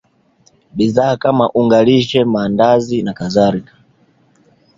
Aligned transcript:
Bidhaa 0.75 1.17
kama 1.21 1.45
unga 1.59 1.79
lishe 1.87 2.19
maandazi 2.31 2.95
NK 3.09 3.19